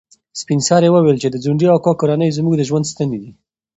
[0.41, 3.31] سپین سرې وویل چې د ځونډي اکا کورنۍ زموږ د ژوند ستنې دي.